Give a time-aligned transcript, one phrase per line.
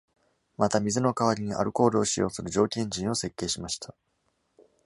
[0.57, 3.93] また、水の代わりにアルコールを使用する蒸気エンジンを設計しました。